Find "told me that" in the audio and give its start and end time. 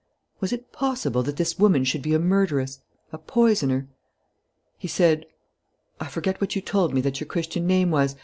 6.63-7.19